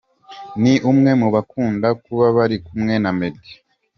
Ni 0.61 0.73
umwe 0.91 1.11
mu 1.21 1.27
bakunda 1.35 1.87
kuba 2.03 2.25
bari 2.37 2.57
kumwe 2.65 2.93
na 3.03 3.11
Meddy. 3.17 3.51